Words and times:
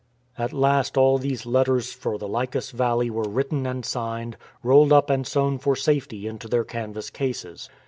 At 0.35 0.51
last 0.51 0.97
all 0.97 1.19
these 1.19 1.45
letters 1.45 1.93
for 1.93 2.17
the 2.17 2.27
Lycus 2.27 2.71
Valley 2.71 3.11
were 3.11 3.29
written 3.29 3.67
and 3.67 3.85
signed, 3.85 4.35
rolled 4.63 4.91
up 4.91 5.11
and 5.11 5.27
sewn 5.27 5.59
for 5.59 5.75
safety 5.75 6.25
into 6.25 6.47
their 6.47 6.63
canvas 6.65 7.11
cases. 7.11 7.69